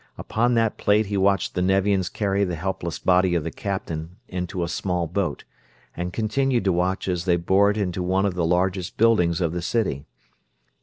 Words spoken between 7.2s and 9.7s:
they bore it into one of the largest buildings of the